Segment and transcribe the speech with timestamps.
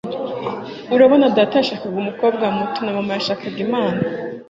[0.95, 4.05] Urabona data yashakaga umukobwa muto na mama yashakaga impanga